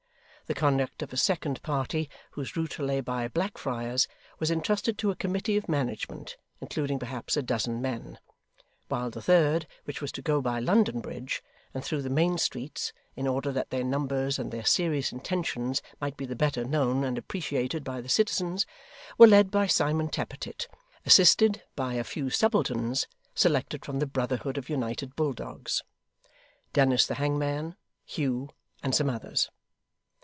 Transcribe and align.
The 0.47 0.53
conduct 0.55 1.01
of 1.01 1.13
a 1.13 1.17
second 1.17 1.63
party, 1.63 2.09
whose 2.31 2.57
route 2.57 2.77
lay 2.77 2.99
by 2.99 3.29
Blackfriars, 3.29 4.09
was 4.37 4.51
entrusted 4.51 4.97
to 4.97 5.09
a 5.09 5.15
committee 5.15 5.55
of 5.55 5.69
management, 5.69 6.35
including 6.59 6.99
perhaps 6.99 7.37
a 7.37 7.41
dozen 7.41 7.81
men: 7.81 8.19
while 8.89 9.09
the 9.09 9.21
third, 9.21 9.65
which 9.85 10.01
was 10.01 10.11
to 10.11 10.21
go 10.21 10.41
by 10.41 10.59
London 10.59 10.99
Bridge, 10.99 11.41
and 11.73 11.85
through 11.85 12.01
the 12.01 12.09
main 12.09 12.37
streets, 12.37 12.91
in 13.15 13.27
order 13.27 13.53
that 13.53 13.69
their 13.69 13.85
numbers 13.85 14.37
and 14.37 14.51
their 14.51 14.65
serious 14.65 15.13
intentions 15.13 15.81
might 16.01 16.17
be 16.17 16.25
the 16.25 16.35
better 16.35 16.65
known 16.65 17.05
and 17.05 17.17
appreciated 17.17 17.85
by 17.85 18.01
the 18.01 18.09
citizens, 18.09 18.65
were 19.17 19.27
led 19.27 19.51
by 19.51 19.67
Simon 19.67 20.09
Tappertit 20.09 20.67
(assisted 21.05 21.63
by 21.77 21.93
a 21.93 22.03
few 22.03 22.29
subalterns, 22.29 23.07
selected 23.33 23.85
from 23.85 23.99
the 23.99 24.05
Brotherhood 24.05 24.57
of 24.57 24.67
United 24.67 25.15
Bulldogs), 25.15 25.81
Dennis 26.73 27.07
the 27.07 27.15
hangman, 27.15 27.77
Hugh, 28.03 28.49
and 28.83 28.93
some 28.93 29.09
others. 29.09 29.49